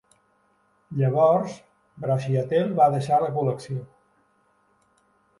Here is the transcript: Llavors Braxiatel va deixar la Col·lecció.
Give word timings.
Llavors 1.01 1.57
Braxiatel 2.05 2.71
va 2.79 2.87
deixar 2.95 3.19
la 3.25 3.29
Col·lecció. 3.35 3.83